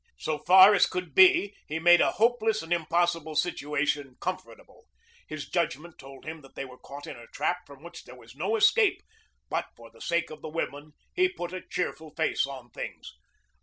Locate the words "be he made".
1.13-2.01